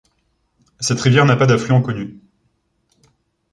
Cette 0.79 0.99
rivière 0.99 1.25
n'a 1.27 1.35
pas 1.35 1.45
d'affluent 1.45 1.83
connu. 1.83 2.19